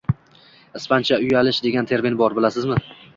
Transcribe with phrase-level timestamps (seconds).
[0.79, 2.79] «Ispancha uyalish» degan termin bor, bilasizmi?